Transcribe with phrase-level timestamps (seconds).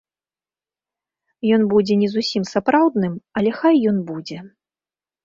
[1.57, 3.13] Ён будзе не зусім сапраўдным,
[3.43, 4.37] але хай ён будзе.